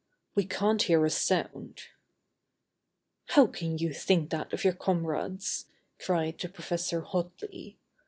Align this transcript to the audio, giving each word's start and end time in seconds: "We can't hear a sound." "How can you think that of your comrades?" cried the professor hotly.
"We 0.33 0.45
can't 0.47 0.81
hear 0.81 1.05
a 1.05 1.11
sound." 1.11 1.83
"How 3.27 3.45
can 3.45 3.77
you 3.77 3.93
think 3.93 4.31
that 4.31 4.51
of 4.51 4.63
your 4.63 4.73
comrades?" 4.73 5.67
cried 5.99 6.39
the 6.39 6.49
professor 6.49 7.01
hotly. 7.01 7.77